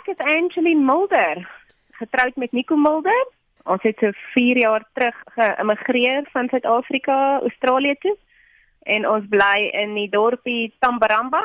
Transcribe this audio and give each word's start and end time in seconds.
Ek 0.00 0.14
is 0.16 0.20
Angeline 0.24 0.80
Mulder, 0.80 1.44
getroud 1.90 2.36
met 2.36 2.52
Nico 2.52 2.76
Mulder. 2.76 3.26
Ons 3.68 3.82
het 3.84 3.98
so 4.00 4.14
4 4.32 4.56
jaar 4.56 4.84
terug 4.96 5.16
geïmmigreer 5.34 6.24
van 6.32 6.48
Suid-Afrika 6.48 7.40
Australië 7.40 7.94
toe 8.00 8.14
en 8.88 9.04
ons 9.08 9.26
bly 9.28 9.68
in 9.76 9.92
die 9.98 10.06
dorpie 10.08 10.72
Tambaramba 10.80 11.42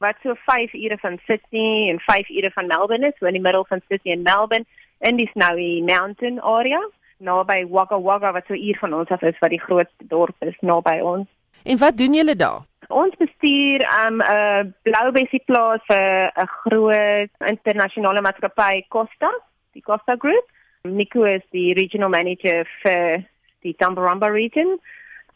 wat 0.00 0.16
so 0.22 0.38
5 0.46 0.72
ure 0.72 0.96
van 1.02 1.18
Sydney 1.26 1.90
en 1.90 2.00
5 2.06 2.30
ure 2.38 2.50
van 2.54 2.70
Melbourne 2.72 3.10
is, 3.10 3.18
so 3.18 3.28
in 3.28 3.36
die 3.36 3.44
middel 3.44 3.66
van 3.68 3.84
Sydney 3.90 4.16
en 4.16 4.24
Melbourne 4.24 4.64
in 5.04 5.20
die 5.20 5.28
Snowy 5.34 5.82
Mountain 5.84 6.40
area 6.40 6.80
naby 7.18 7.66
Wagga 7.68 8.00
Wagga 8.00 8.32
wat 8.32 8.48
so 8.48 8.54
'n 8.54 8.64
uur 8.68 8.78
van 8.78 8.94
ons 8.94 9.08
af 9.08 9.22
is 9.22 9.38
wat 9.44 9.50
die 9.50 9.64
grootste 9.66 10.08
dorp 10.08 10.36
is 10.48 10.56
naby 10.60 10.96
ons. 11.00 11.28
En 11.62 11.78
wat 11.78 11.96
doen 11.96 12.14
julle 12.14 12.36
daar? 12.36 12.67
Ons 12.98 13.14
bestuur 13.18 13.78
'n 13.84 14.12
um, 14.12 14.22
'n 14.22 14.74
Bloubessie 14.82 15.42
plaas 15.46 15.82
vir 15.86 16.32
'n 16.34 16.48
groot 16.60 17.32
internasionale 17.54 18.20
maatskappy 18.20 18.86
Costa, 18.88 19.30
die 19.74 19.82
Costa 19.82 20.16
Group. 20.16 20.46
Nico 20.82 21.22
is 21.24 21.44
die 21.50 21.74
regional 21.74 22.08
manager 22.08 22.66
vir 22.82 23.24
die 23.62 23.74
Tambaramba 23.74 24.28
region 24.28 24.80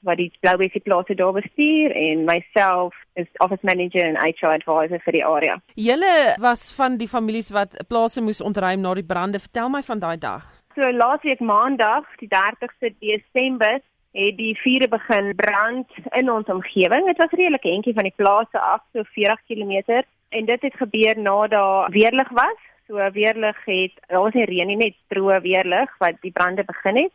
wat 0.01 0.17
die 0.17 0.33
Bloubessie 0.41 0.81
plaas 0.81 1.07
daar 1.07 1.33
bestuur 1.33 1.95
en 1.95 2.25
myself 2.25 2.95
is 3.15 3.29
office 3.39 3.63
manager 3.63 4.03
en 4.03 4.17
HR 4.17 4.59
advisor 4.59 4.99
vir 5.05 5.13
die 5.13 5.25
area. 5.25 5.61
Julle 5.75 6.35
was 6.41 6.75
van 6.75 6.97
die 6.97 7.09
families 7.09 7.51
wat 7.51 7.87
plase 7.89 8.21
moes 8.21 8.41
ontruim 8.41 8.81
na 8.81 8.95
die 8.95 9.07
brande. 9.07 9.39
Vertel 9.39 9.69
my 9.69 9.83
van 9.83 9.99
daai 9.99 10.19
dag. 10.19 10.43
So 10.75 10.91
laasweek 10.91 11.41
maandag, 11.41 12.05
die 12.19 12.29
30ste 12.29 12.95
Desember, 12.99 13.81
het 14.13 14.37
die 14.37 14.53
vure 14.61 14.89
begin 14.89 15.33
brand 15.37 15.89
in 16.11 16.31
ons 16.31 16.47
omgewing. 16.53 17.07
Dit 17.07 17.17
was 17.17 17.31
redelik 17.31 17.65
entjie 17.65 17.95
van 17.95 18.09
die 18.09 18.17
plase 18.17 18.61
af, 18.61 18.85
so 18.93 19.03
40 19.15 19.41
km 19.49 20.03
en 20.29 20.45
dit 20.45 20.63
het 20.63 20.77
gebeur 20.77 21.19
nadat 21.19 21.93
weerlig 21.93 22.29
was. 22.29 22.61
So 22.87 23.11
weerlig 23.13 23.65
het 23.65 23.93
was 24.09 24.35
nie 24.37 24.45
reën 24.45 24.67
nie, 24.67 24.77
net 24.77 24.97
droë 25.09 25.41
weerlig 25.41 25.93
wat 25.99 26.21
die 26.21 26.33
brande 26.33 26.65
begin 26.65 26.97
het. 26.97 27.13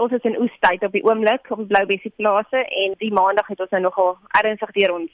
Ons 0.00 0.12
is 0.12 0.24
in 0.26 0.40
oestyd 0.40 0.82
op 0.82 0.92
die 0.92 1.04
oomblik 1.04 1.50
op 1.50 1.68
Bloubessie 1.68 2.12
plase 2.16 2.64
en 2.64 2.96
die 2.98 3.12
maandag 3.12 3.46
het 3.46 3.60
ons 3.60 3.70
nou 3.70 3.82
nogal 3.84 4.16
ernstig 4.40 4.72
deur 4.78 4.94
ons 4.96 5.12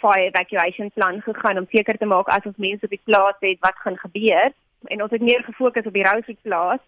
fire 0.00 0.30
evacuation 0.30 0.90
plan 0.94 1.20
gegaan 1.22 1.58
om 1.58 1.66
seker 1.70 1.98
te 1.98 2.06
maak 2.06 2.28
as 2.28 2.46
ons 2.48 2.62
mense 2.62 2.84
op 2.84 2.94
die 2.94 3.04
plaas 3.04 3.36
het 3.40 3.60
wat 3.60 3.78
gaan 3.84 3.98
gebeur 3.98 4.52
en 4.92 5.02
ons 5.02 5.12
het 5.12 5.22
meer 5.22 5.42
gefokus 5.44 5.86
op 5.86 5.96
die 5.96 6.04
Rousey 6.06 6.36
plaas. 6.42 6.80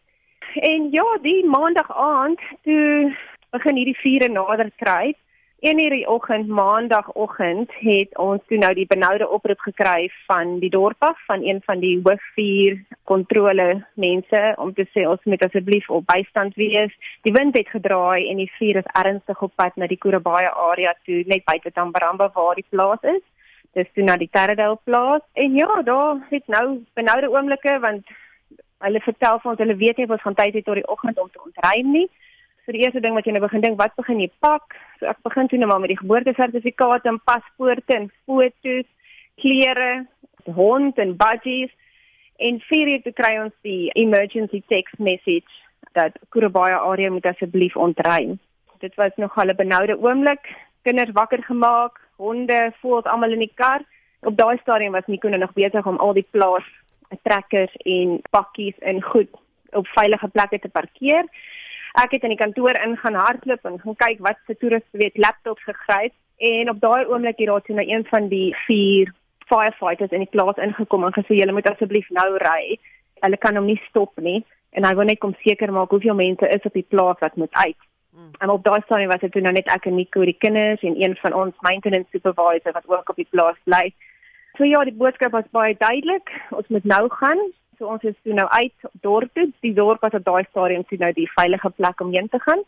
En 0.55 0.89
ja, 0.91 1.07
die 1.23 1.45
maandag 1.45 1.91
aand 1.93 2.41
toe 2.63 3.15
begin 3.55 3.77
hierdie 3.77 4.01
vure 4.03 4.29
nader 4.33 4.71
kry. 4.83 5.15
In 5.65 5.79
hierdie 5.81 6.05
oggend, 6.07 6.51
maandagooggend, 6.53 7.71
het 7.81 8.11
ons 8.21 8.43
toe 8.47 8.59
nou 8.61 8.75
die 8.77 8.87
benoude 8.87 9.25
oproep 9.29 9.63
gekry 9.65 10.11
van 10.27 10.59
die 10.61 10.69
dorp 10.71 11.01
af 11.01 11.17
van 11.27 11.41
een 11.43 11.63
van 11.65 11.81
die 11.81 11.95
hoofvuur 12.05 12.77
kontrole 13.09 13.87
mense 13.95 14.43
om 14.61 14.75
te 14.77 14.85
sê 14.93 15.07
ons 15.09 15.25
moet 15.25 15.43
asseblief 15.47 15.89
op 15.91 16.05
bystand 16.13 16.55
wees. 16.61 16.93
Die 17.25 17.33
wind 17.33 17.57
het 17.57 17.73
gedraai 17.73 18.29
en 18.29 18.43
die 18.43 18.51
vuur 18.59 18.83
is 18.83 18.93
ernstig 19.01 19.41
op 19.43 19.55
pad 19.57 19.81
na 19.81 19.89
die 19.89 19.97
Kurabaya 19.97 20.53
area 20.69 20.93
toe, 21.09 21.23
net 21.25 21.49
buite 21.49 21.73
Tambaramba 21.73 22.29
waar 22.35 22.61
die 22.61 22.69
plaas 22.69 23.09
is. 23.17 23.25
Dis 23.73 23.89
toe 23.95 24.05
na 24.05 24.19
die 24.21 24.29
Terradale 24.31 24.77
plaas. 24.85 25.25
En 25.33 25.57
ja, 25.57 25.83
daar 25.89 26.21
het 26.31 26.47
nou 26.53 26.85
benoude 27.01 27.33
oomblikke 27.33 27.79
want 27.81 28.15
hulle 28.85 29.01
vertel 29.01 29.41
vir 29.41 29.51
ons 29.51 29.65
hulle 29.65 29.81
weet 29.81 29.97
nie 29.97 30.05
of 30.05 30.15
ons 30.19 30.29
gaan 30.29 30.37
tyd 30.37 30.61
hê 30.61 30.63
tot 30.63 30.77
die 30.77 30.89
oggend 30.93 31.19
om 31.19 31.33
te 31.33 31.41
ontruim 31.49 31.93
nie. 31.97 32.09
So 32.67 32.75
die 32.75 32.83
eerste 32.83 32.99
ding 32.99 33.15
wat 33.15 33.29
jy 33.29 33.31
nou 33.31 33.45
begin 33.45 33.63
dink, 33.63 33.77
wat 33.79 33.93
begin 33.95 34.19
jy 34.19 34.27
pak? 34.43 34.75
So 34.99 35.07
ek 35.07 35.21
begin 35.23 35.47
toe 35.47 35.59
nou 35.63 35.69
maar 35.71 35.85
met 35.85 35.93
die 35.93 36.01
geboortesertifikate 36.01 37.07
en 37.07 37.21
paspoorte 37.23 37.95
en 37.95 38.09
foto's, 38.27 38.89
klere, 39.39 39.91
hond 40.57 40.99
en 40.99 41.13
budgies 41.21 41.71
en 42.43 42.59
vier 42.67 42.91
uur 42.91 43.05
toe 43.05 43.13
kry 43.15 43.31
ons 43.39 43.55
die 43.63 43.93
emergency 43.95 44.65
text 44.67 44.99
message 44.99 45.47
dat 45.95 46.19
Kurabaya 46.35 46.81
area 46.91 47.13
moet 47.15 47.29
asseblief 47.31 47.77
ontruim. 47.79 48.35
Dit 48.83 48.99
was 48.99 49.15
nog 49.17 49.39
'n 49.39 49.55
benoude 49.57 49.95
oomblik. 50.03 50.51
Kinders 50.83 51.15
wakker 51.15 51.43
gemaak, 51.43 52.01
honde 52.17 52.73
voel 52.81 53.07
almal 53.07 53.31
in 53.31 53.47
die 53.47 53.55
kar. 53.55 53.81
Op 54.23 54.37
daai 54.37 54.59
stadium 54.59 54.93
was 54.93 55.07
Nico 55.07 55.29
nou 55.29 55.39
nog 55.39 55.53
besig 55.53 55.87
om 55.87 55.97
al 55.97 56.13
die 56.13 56.27
plaas 56.31 56.67
trekkers 57.23 57.77
en 57.77 58.21
pakkies 58.31 58.79
in 58.79 59.03
goed 59.03 59.29
op 59.71 59.87
veilige 59.87 60.29
plekke 60.29 60.59
te 60.59 60.69
parkeer 60.69 61.25
ek 62.03 62.17
het 62.17 62.27
in 62.27 62.35
die 62.35 62.41
kantoor 62.41 62.77
ingaan 62.85 63.15
hardloop 63.17 63.65
en 63.69 63.79
gaan 63.81 63.97
kyk 64.03 64.19
wat 64.25 64.41
se 64.47 64.57
toeriste 64.61 65.01
weet 65.01 65.17
laptops 65.17 65.65
gegryp 65.65 66.13
en 66.51 66.71
op 66.71 66.81
daai 66.81 67.07
oomblik 67.09 67.39
hier 67.41 67.53
daar 67.53 67.65
toe 67.65 67.77
nou 67.79 67.87
een 67.89 68.05
van 68.11 68.29
die 68.29 68.51
vier 68.67 69.13
firefighters 69.49 70.13
in 70.13 70.25
die 70.25 70.33
plaas 70.35 70.61
ingekom 70.61 71.07
en 71.07 71.17
gesê 71.17 71.39
julle 71.39 71.55
moet 71.57 71.69
asseblief 71.71 72.09
nou 72.11 72.29
ry. 72.43 72.77
Hulle 73.25 73.39
kan 73.41 73.57
hom 73.57 73.69
nie 73.71 73.81
stop 73.89 74.13
nie 74.21 74.43
en 74.77 74.85
hy 74.85 74.95
wil 74.99 75.09
net 75.09 75.23
kom 75.23 75.33
seker 75.45 75.73
maak 75.73 75.95
hoeveel 75.95 76.19
mense 76.19 76.49
is 76.53 76.69
op 76.69 76.75
die 76.77 76.87
plaas 76.95 77.21
wat 77.25 77.37
moet 77.41 77.55
uit. 77.55 77.79
Hmm. 78.13 78.33
En 78.45 78.53
op 78.53 78.65
daai 78.65 78.81
stadium 78.85 79.13
was 79.13 79.23
dit 79.25 79.39
nou 79.45 79.55
net 79.57 79.71
ek 79.73 79.89
en 79.89 79.97
Nico 79.97 80.25
die 80.25 80.37
kinders 80.37 80.85
en 80.85 80.99
een 81.01 81.17
van 81.23 81.37
ons 81.37 81.65
maintenance 81.65 82.13
supervisor 82.13 82.77
wat 82.77 82.89
ook 82.89 83.15
op 83.15 83.23
die 83.23 83.29
plaas 83.31 83.57
bly. 83.65 83.87
So 84.57 84.65
ja, 84.65 84.85
die 84.85 84.97
boodskap 84.97 85.33
was 85.37 85.49
baie 85.53 85.77
duidelik. 85.79 86.33
Ons 86.51 86.69
moet 86.69 86.85
nou 86.85 87.07
gaan. 87.13 87.41
So 87.79 87.87
ons 87.93 88.03
is 88.03 88.17
toe 88.23 88.33
nou 88.35 88.47
uit 88.49 88.89
dorp 89.05 89.33
toe. 89.35 89.51
Die 89.61 89.75
dorp 89.77 90.01
was 90.01 90.17
op 90.17 90.25
daai 90.25 90.45
stadium 90.51 90.85
toe 90.89 90.99
nou 90.99 91.13
die 91.13 91.29
veilige 91.35 91.71
plek 91.71 92.01
om 92.01 92.13
heen 92.13 92.29
te 92.29 92.41
gaan. 92.41 92.63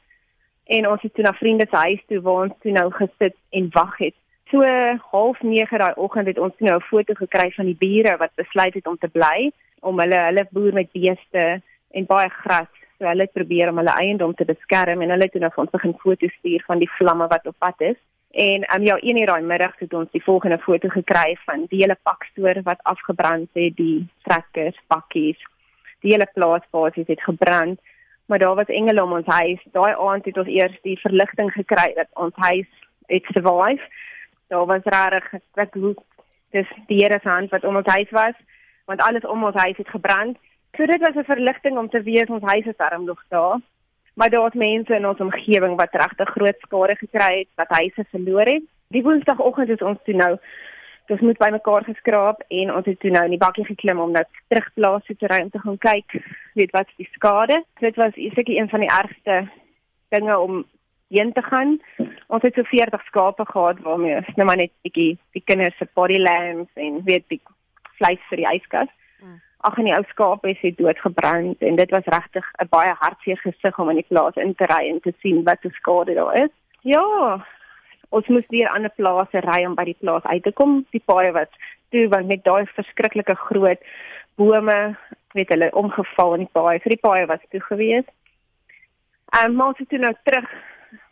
En 0.67 0.89
ons 0.89 1.03
het 1.03 1.15
toe 1.15 1.25
na 1.25 1.33
vriende 1.33 1.67
se 1.71 1.77
huis 1.77 2.03
toe 2.07 2.21
waar 2.21 2.49
ons 2.49 2.59
toe 2.63 2.73
nou 2.73 2.91
gesit 2.93 3.37
en 3.51 3.69
wag 3.73 3.97
het. 3.99 4.15
So 4.51 4.65
09:30 4.65 5.79
daai 5.79 5.95
oggend 5.97 6.27
het 6.27 6.39
ons 6.39 6.55
nou 6.59 6.77
'n 6.77 6.89
foto 6.91 7.15
gekry 7.15 7.51
van 7.57 7.65
die 7.65 7.79
bure 7.79 8.17
wat 8.17 8.35
besluit 8.35 8.75
het 8.75 8.87
om 8.87 8.99
te 8.99 9.09
bly 9.09 9.51
om 9.81 9.99
hulle 9.99 10.19
hulle 10.19 10.47
boer 10.51 10.73
met 10.73 10.93
beeste 10.93 11.63
en 11.91 12.07
baie 12.07 12.29
gras. 12.29 12.73
So 12.99 13.07
hulle 13.07 13.23
het 13.23 13.33
probeer 13.33 13.69
om 13.71 13.77
hulle 13.77 13.95
eiendom 13.95 14.35
te 14.35 14.45
beskerm 14.45 15.03
en 15.03 15.11
hulle 15.11 15.23
het 15.23 15.33
toe 15.33 15.41
nou 15.41 15.51
vir 15.55 15.65
ons 15.65 15.71
begin 15.71 15.95
foto's 15.99 16.33
stuur 16.39 16.63
van 16.67 16.79
die 16.79 16.91
vlamme 16.99 17.27
wat 17.29 17.47
op 17.47 17.57
pad 17.59 17.81
is. 17.81 17.97
En 18.31 18.75
um, 18.75 18.83
ja, 18.83 18.97
een 19.01 19.19
uur 19.19 19.27
daai 19.27 19.43
middag 19.43 19.79
het 19.79 19.93
ons 19.93 20.11
die 20.11 20.23
volgende 20.23 20.59
foto 20.59 20.89
gekry 20.89 21.37
van 21.45 21.65
die 21.69 21.81
hele 21.81 21.99
pakstoor 22.03 22.63
wat 22.63 22.83
afgebrand 22.83 23.49
het, 23.53 23.77
die 23.77 24.09
trekkers, 24.23 24.81
pakkies. 24.87 25.39
Die 26.01 26.13
hele 26.13 26.29
plaas 26.35 26.67
basies 26.71 27.07
het 27.07 27.23
gebrand. 27.23 27.81
Maar 28.27 28.39
daar 28.39 28.55
was 28.55 28.67
engele 28.67 29.03
om 29.03 29.13
ons 29.13 29.27
huis. 29.27 29.61
Daai 29.73 29.95
aand 29.95 30.25
het 30.25 30.37
ons 30.37 30.49
eers 30.49 30.77
die 30.83 30.99
verligting 31.01 31.53
gekry 31.53 31.93
dat 31.95 32.09
ons 32.13 32.35
huis 32.37 32.69
het 33.07 33.25
survive. 33.33 33.89
Daar 34.49 34.67
was 34.67 34.85
rarig 34.85 35.33
ek 35.55 35.75
loop 35.75 36.05
dis 36.51 36.69
die 36.87 37.01
Here 37.03 37.19
se 37.23 37.29
hand 37.29 37.51
wat 37.51 37.65
om 37.65 37.77
ons 37.77 37.87
huis 37.93 38.11
was, 38.11 38.37
want 38.85 39.01
alles 39.01 39.25
om 39.25 39.45
ons 39.45 39.57
huis 39.57 39.77
het 39.77 39.89
gebrand. 39.89 40.37
So 40.77 40.87
dit 40.87 41.01
was 41.01 41.17
'n 41.17 41.25
verligting 41.25 41.79
om 41.79 41.89
te 41.89 42.03
weet 42.03 42.31
ons 42.31 42.45
huis 42.45 42.65
is 42.65 42.77
darm 42.77 43.05
nog 43.05 43.25
daar 43.29 43.61
maar 44.19 44.31
daar's 44.31 44.55
mense 44.55 44.95
in 44.95 45.07
ons 45.07 45.21
omgewing 45.21 45.77
wat 45.77 45.95
regtig 45.95 46.31
groot 46.35 46.57
skade 46.59 46.95
gekry 46.97 47.35
het, 47.39 47.49
wat 47.55 47.69
huise 47.69 48.05
verloor 48.11 48.51
het. 48.51 48.65
Die 48.91 49.03
woensdagoggend 49.03 49.69
is 49.69 49.85
ons 49.91 50.01
toe 50.05 50.15
nou 50.15 50.33
dis 51.07 51.23
moet 51.25 51.39
bymekaar 51.39 51.87
geskraap 51.87 52.43
en 52.49 52.75
ons 52.75 52.87
het 52.91 52.99
toe 53.01 53.13
nou 53.15 53.23
in 53.25 53.37
die 53.37 53.41
bakkie 53.41 53.65
geklim 53.65 54.01
om 54.03 54.11
nou 54.13 54.25
terugplaas 54.51 55.07
toe 55.07 55.17
te 55.17 55.31
ry 55.31 55.39
om 55.45 55.53
te 55.55 55.63
gaan 55.63 55.79
kyk 55.87 56.19
weet 56.59 56.75
wat 56.75 56.91
die 56.97 57.09
skade. 57.13 57.63
Dit 57.81 57.97
was 57.97 58.19
seker 58.19 58.59
een 58.59 58.69
van 58.69 58.83
die 58.85 58.91
ergste 58.91 59.39
dinge 60.09 60.39
om 60.39 60.65
heen 61.15 61.33
te 61.33 61.43
gaan. 61.43 61.79
Ons 62.27 62.43
het 62.43 62.59
so 62.59 62.67
40 62.75 63.07
skape 63.07 63.47
gehad 63.55 63.81
waarmee 63.87 64.19
ons 64.19 64.35
nou 64.35 64.51
maar 64.51 64.61
net 64.61 64.75
bietjie 64.83 65.15
die 65.39 65.45
kinders 65.45 65.79
se 65.79 65.87
body 65.95 66.19
lambs 66.19 66.75
en 66.75 67.05
weet 67.07 67.29
die 67.31 67.41
vleis 68.03 68.27
vir 68.29 68.43
die 68.43 68.51
yskas 68.57 68.91
ag 69.67 69.79
en 69.79 69.89
die 69.89 69.95
ou 69.95 70.05
skaap 70.09 70.45
het 70.47 70.59
se 70.61 70.73
doodgebrand 70.79 71.63
en 71.67 71.77
dit 71.77 71.91
was 71.91 72.11
regtig 72.15 72.47
'n 72.63 72.69
baie 72.71 72.93
hartseer 73.01 73.39
gesig 73.43 73.79
om 73.79 73.91
in 73.91 74.01
die 74.01 74.09
plaas 74.09 74.37
in 74.37 74.55
te 74.55 74.65
ry 74.65 74.89
en 74.89 75.01
te 75.01 75.13
sien 75.21 75.45
wat 75.45 75.59
se 75.63 75.71
skade 75.71 76.15
daar 76.15 76.35
is. 76.45 76.55
Ja, 76.83 77.47
ons 78.09 78.27
moes 78.27 78.47
weer 78.49 78.69
aan 78.69 78.85
'n 78.85 78.97
plaas 78.97 79.29
ry 79.31 79.65
om 79.67 79.75
by 79.75 79.85
die 79.85 79.99
plaas 80.01 80.23
uit 80.23 80.43
te 80.43 80.53
kom. 80.53 80.87
Die 80.91 81.03
paaie 81.05 81.33
wat 81.33 81.51
toe 81.91 82.09
want 82.09 82.27
met 82.27 82.45
daai 82.45 82.67
verskriklike 82.67 83.35
groot 83.35 83.81
bome, 84.35 84.97
weet 85.33 85.49
hulle, 85.49 85.75
omgeval 85.75 86.35
in 86.35 86.47
die 86.47 86.53
paaie. 86.53 86.81
Vir 86.81 86.95
die 86.95 87.05
paaie 87.09 87.27
was 87.27 87.41
toe 87.51 87.61
gewees. 87.61 88.05
En 89.43 89.53
um, 89.53 89.61
ons 89.61 89.79
het 89.79 89.89
toe 89.89 89.99
nou 89.99 90.15
terug 90.23 90.51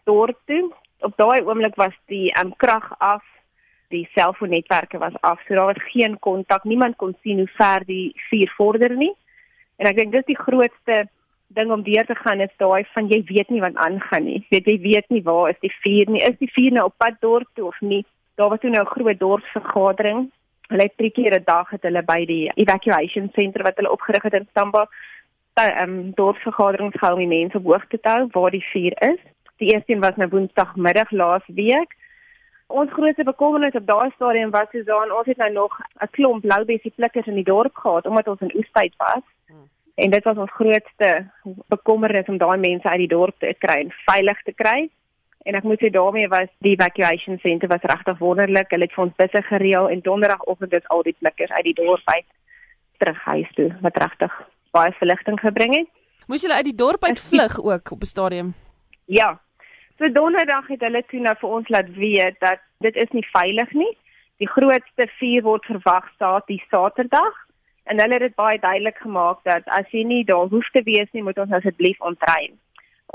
dorp 0.05 0.39
toe. 0.45 0.73
Op 1.01 1.17
daai 1.17 1.43
oomblik 1.43 1.75
was 1.75 1.97
die 2.07 2.31
um, 2.41 2.55
krag 2.57 2.95
af 2.99 3.25
die 3.89 4.09
selfoonnetwerke 4.15 4.99
was 4.99 5.15
af. 5.21 5.41
So 5.47 5.55
daar 5.55 5.73
was 5.73 5.91
geen 5.93 6.19
kontak. 6.19 6.65
Niemand 6.65 6.97
kon 6.97 7.17
sien 7.23 7.39
hoe 7.39 7.51
ver 7.59 7.85
die 7.85 8.13
vuur 8.31 8.53
vorder 8.57 8.97
nie. 8.97 9.13
En 9.77 9.87
ek 9.87 9.97
dink 9.97 10.13
dis 10.13 10.27
die 10.27 10.39
grootste 10.39 11.07
ding 11.55 11.71
om 11.71 11.83
deur 11.83 12.07
te 12.07 12.15
gaan 12.15 12.41
is 12.41 12.55
daai 12.59 12.85
van 12.95 13.09
jy 13.09 13.23
weet 13.29 13.51
nie 13.51 13.61
wat 13.61 13.75
aangaan 13.75 14.25
nie. 14.25 14.47
Weet 14.51 14.67
jy 14.67 14.79
weet 14.81 15.11
nie 15.15 15.23
waar 15.23 15.51
is 15.51 15.61
die 15.61 15.73
vuur 15.83 16.11
nie. 16.11 16.23
Is 16.23 16.39
die 16.39 16.51
vuur 16.53 16.73
nou 16.73 16.87
op 16.91 16.97
pad 16.99 17.21
dorp 17.21 17.49
toe 17.55 17.67
of 17.67 17.81
nie? 17.81 18.05
Daar 18.37 18.51
was 18.53 18.61
toe 18.61 18.71
nou 18.71 18.83
'n 18.83 18.95
groot 18.95 19.19
dorpsvergadering. 19.19 20.31
Hulle 20.69 20.83
het 20.83 20.97
drie 20.97 21.11
keer 21.11 21.35
'n 21.35 21.45
dag 21.45 21.71
het 21.71 21.83
hulle 21.83 22.03
by 22.03 22.25
die 22.27 22.51
evacuation 22.55 23.31
center 23.35 23.63
wat 23.63 23.77
hulle 23.77 23.93
opgerig 23.93 24.23
het 24.23 24.35
in 24.35 24.49
Stamba 24.51 24.89
ehm 25.55 25.91
um, 25.91 26.11
dorpsvergaderings 26.15 26.99
gehou 26.99 27.15
om 27.15 27.29
die 27.29 27.39
mense 27.39 27.57
op 27.57 27.65
hoogte 27.65 28.01
te 28.01 28.09
hou 28.09 28.29
waar 28.33 28.51
die 28.51 28.67
vuur 28.73 28.95
is. 29.13 29.21
Die 29.57 29.73
eerste 29.73 29.93
een 29.93 30.01
was 30.01 30.17
nou 30.17 30.29
woensdagmiddag 30.29 31.11
laas 31.11 31.47
week 31.47 31.97
Ons 32.67 32.93
grootste 32.93 33.25
bekommernis 33.25 33.79
op 33.79 33.87
daai 33.87 34.11
stadium 34.15 34.51
was 34.51 34.71
soos 34.71 34.85
dan 34.85 35.13
ons 35.13 35.27
het 35.27 35.37
nou 35.37 35.53
nog 35.53 35.79
'n 36.03 36.11
klomp 36.11 36.45
loubessie 36.45 36.93
plikkers 36.97 37.27
in 37.27 37.35
die 37.35 37.45
dorp 37.45 37.75
gehad 37.75 38.07
omdat 38.07 38.29
ons 38.29 38.41
in 38.41 38.57
oestyd 38.57 38.95
was. 38.97 39.23
Hmm. 39.47 39.69
En 39.95 40.11
dit 40.11 40.25
was 40.25 40.37
ons 40.37 40.51
grootste 40.51 41.31
bekommernis 41.69 42.27
om 42.27 42.39
daai 42.39 42.59
mense 42.59 42.89
uit 42.89 42.99
die 42.99 43.15
dorp 43.17 43.35
te 43.39 43.55
kry 43.59 43.77
en 43.81 43.93
veilig 44.05 44.43
te 44.43 44.53
kry. 44.53 44.91
En 45.47 45.55
ek 45.55 45.63
moet 45.63 45.81
sê 45.81 45.91
daarmee 45.91 46.29
was 46.29 46.49
die 46.59 46.73
evacuation 46.73 47.39
center 47.39 47.69
was 47.69 47.83
regtig 47.83 48.19
wonderlik. 48.19 48.71
Hulle 48.71 48.85
het 48.85 48.93
vir 48.93 49.05
ons 49.05 49.17
busse 49.17 49.43
gereël 49.43 49.89
en 49.89 50.01
donderdagoggend 50.01 50.73
het 50.73 50.89
al 50.89 51.03
die 51.03 51.17
plikkers 51.19 51.51
uit 51.51 51.65
die 51.65 51.75
dorp 51.85 52.03
uit 52.05 52.27
terug 52.99 53.25
huis 53.25 53.51
toe 53.55 53.77
wat 53.81 53.97
regtig 53.97 54.33
baie 54.71 54.93
verligting 54.93 55.41
gebring 55.41 55.77
het. 55.77 55.89
Moes 56.27 56.43
julle 56.43 56.55
uit 56.55 56.65
die 56.65 56.75
dorp 56.75 57.05
uit 57.05 57.21
vlug 57.21 57.61
ook 57.63 57.91
op 57.91 58.01
'n 58.03 58.13
stadium? 58.15 58.55
Ja. 59.05 59.41
So 59.99 60.13
donderdag 60.13 60.67
het 60.69 60.83
hulle 60.85 61.03
toe 61.09 61.21
nou 61.25 61.33
vir 61.41 61.53
ons 61.59 61.69
laat 61.73 61.89
weet 61.97 62.37
dat 62.45 62.61
dit 62.85 62.97
is 62.97 63.13
nie 63.17 63.25
veilig 63.33 63.73
nie. 63.73 63.93
Die 64.43 64.49
grootste 64.49 65.07
vuur 65.17 65.43
word 65.47 65.65
verwag 65.65 66.11
staat 66.15 66.45
die 66.53 66.61
Saterdag 66.71 67.39
en 67.89 68.01
hulle 68.03 68.19
het 68.19 68.27
dit 68.27 68.35
baie 68.37 68.59
duidelik 68.61 68.99
gemaak 69.01 69.41
dat 69.49 69.65
as 69.79 69.89
jy 69.95 70.03
nie 70.05 70.25
daar 70.29 70.51
hoef 70.53 70.69
te 70.75 70.83
wees 70.85 71.09
nie, 71.13 71.23
moet 71.23 71.39
ons 71.39 71.55
asseblief 71.57 72.01
ontruim. 72.05 72.59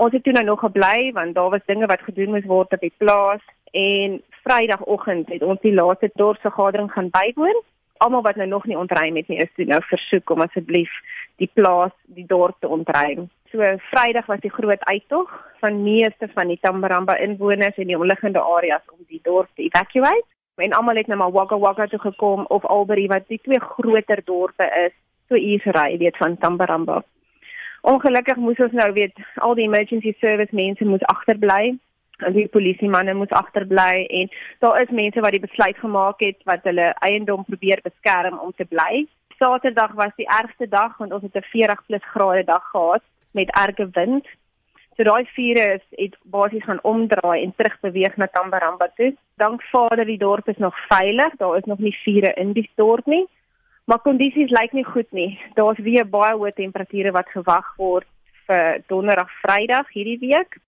Ons 0.01 0.16
het 0.18 0.24
toe 0.25 0.33
nou 0.33 0.45
nog 0.48 0.63
gebly 0.66 1.12
want 1.13 1.36
daar 1.36 1.54
was 1.54 1.68
dinge 1.69 1.86
wat 1.92 2.01
gedoen 2.07 2.33
moes 2.33 2.50
word 2.50 2.74
op 2.74 2.81
die 2.81 2.94
plaas 2.98 3.44
en 3.77 4.18
Vrydagoggend 4.42 5.30
het 5.30 5.44
ons 5.45 5.62
die 5.62 5.75
laaste 5.75 6.10
dorpsvergadering 6.18 6.89
gaan 6.92 7.13
bywoon 7.13 7.62
almal 8.01 8.25
wat 8.25 8.36
nou 8.36 8.48
nog 8.48 8.66
nie 8.66 8.77
ontruim 8.77 9.16
het 9.16 9.27
nie 9.30 9.38
is 9.44 9.54
toe 9.56 9.66
nou 9.69 9.81
versoek 9.86 10.30
om 10.34 10.42
asseblief 10.42 10.94
die 11.42 11.50
plaas, 11.54 11.94
die 12.06 12.25
dorp 12.25 12.57
te 12.60 12.68
ontruim. 12.68 13.30
So 13.51 13.59
Vrydag 13.89 14.25
was 14.25 14.39
die 14.39 14.51
groot 14.51 14.83
uittog 14.83 15.31
van 15.59 15.83
meeste 15.83 16.30
van 16.33 16.48
die 16.48 16.59
Tambaramba 16.62 17.18
inwoners 17.18 17.75
en 17.75 17.88
die 17.88 17.98
omliggende 17.98 18.39
areas 18.39 18.81
om 18.88 19.03
die 19.07 19.19
dorp 19.24 19.50
te 19.56 19.63
evacuate. 19.63 20.24
En 20.56 20.71
almal 20.71 20.95
het 20.95 21.07
nou 21.07 21.18
maar 21.19 21.31
Wagga 21.31 21.59
Wagga 21.59 21.86
toe 21.86 22.00
gekom 22.00 22.45
of 22.48 22.65
Albury 22.65 23.07
wat 23.07 23.27
die 23.27 23.39
twee 23.44 23.59
groter 23.59 24.21
dorpe 24.25 24.69
is, 24.86 24.95
so 25.27 25.36
uur 25.36 25.68
ry 25.75 25.98
weet 25.98 26.18
van 26.18 26.38
Tambaramba. 26.38 27.03
Ongelukkig 27.81 28.36
moes 28.36 28.59
ons 28.59 28.71
nou 28.71 28.92
weet 28.94 29.19
al 29.36 29.56
die 29.56 29.68
emergency 29.68 30.15
service 30.19 30.56
mense 30.56 30.86
moes 30.86 31.03
agterbly 31.12 31.75
die 32.30 32.48
polisie 32.48 32.89
manne 32.89 33.13
moes 33.18 33.31
agterbly 33.33 34.06
en 34.06 34.30
daar 34.59 34.81
is 34.81 34.89
mense 34.94 35.19
wat 35.19 35.33
die 35.33 35.44
besluit 35.44 35.77
gemaak 35.77 36.19
het 36.21 36.38
wat 36.45 36.63
hulle 36.69 36.92
eiendom 37.01 37.44
probeer 37.45 37.81
beskerm 37.83 38.38
om 38.39 38.53
te 38.56 38.65
bly. 38.65 39.07
Saterdag 39.39 39.95
was 39.98 40.13
die 40.15 40.30
ergste 40.30 40.68
dag 40.69 40.98
want 40.98 41.13
ons 41.13 41.24
het 41.24 41.36
'n 41.36 41.50
40 41.51 41.86
plus 41.86 42.06
grade 42.13 42.44
dag 42.44 42.69
gehad 42.71 43.01
met 43.31 43.51
erge 43.51 43.89
wind. 43.92 44.28
So 44.95 45.04
daai 45.04 45.25
vure 45.36 45.66
is 45.74 45.83
het 45.98 46.18
basies 46.24 46.63
gaan 46.63 46.83
omdraai 46.83 47.44
en 47.44 47.54
terug 47.56 47.80
beweeg 47.80 48.16
na 48.18 48.28
Tambaramba 48.28 48.92
toe. 48.95 49.16
Dank 49.36 49.63
Vader 49.72 50.06
die 50.06 50.18
dorp 50.18 50.50
is 50.50 50.57
nog 50.57 50.75
veilig. 50.88 51.36
Daar 51.38 51.57
is 51.57 51.66
nog 51.66 51.80
nie 51.80 51.95
vure 52.04 52.33
in 52.33 52.51
die 52.54 52.69
dorp 52.75 53.06
nie. 53.06 53.25
Maar 53.86 54.00
kondisies 54.00 54.51
lyk 54.54 54.72
nie 54.72 54.86
goed 54.86 55.12
nie. 55.12 55.39
Daar's 55.54 55.80
weer 55.81 56.06
baie 56.07 56.36
hoë 56.38 56.54
temperature 56.54 57.12
wat 57.12 57.31
gewag 57.33 57.74
word 57.78 58.07
vir 58.48 58.83
donderdag, 58.88 59.31
Vrydag 59.42 59.89
hierdie 59.95 60.19
week. 60.22 60.62